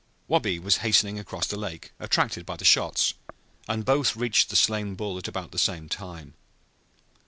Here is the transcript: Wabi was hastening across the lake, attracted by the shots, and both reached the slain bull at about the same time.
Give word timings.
Wabi 0.27 0.57
was 0.57 0.77
hastening 0.77 1.19
across 1.19 1.45
the 1.45 1.59
lake, 1.59 1.91
attracted 1.99 2.43
by 2.43 2.55
the 2.57 2.65
shots, 2.65 3.13
and 3.67 3.85
both 3.85 4.15
reached 4.15 4.49
the 4.49 4.55
slain 4.55 4.95
bull 4.95 5.15
at 5.19 5.27
about 5.27 5.51
the 5.51 5.59
same 5.59 5.87
time. 5.87 6.33